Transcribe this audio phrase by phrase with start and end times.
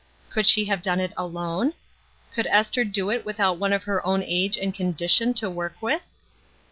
[0.31, 1.73] Could she have done it alone?
[2.33, 6.01] Could Esther do it without one of her own age and condition to work with?